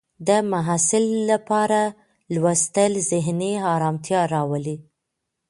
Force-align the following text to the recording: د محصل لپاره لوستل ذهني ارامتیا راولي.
د 0.27 0.29
محصل 0.51 1.05
لپاره 1.31 1.81
لوستل 2.33 2.91
ذهني 3.11 3.53
ارامتیا 3.75 4.21
راولي. 4.35 4.77